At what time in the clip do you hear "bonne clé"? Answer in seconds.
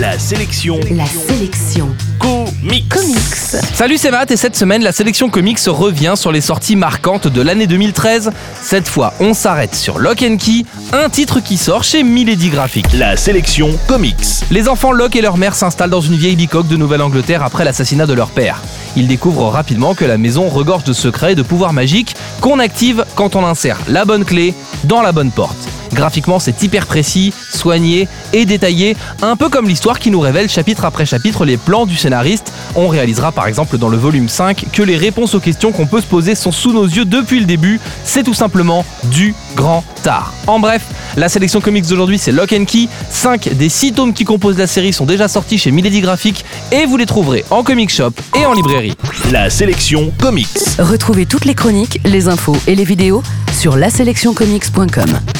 24.06-24.54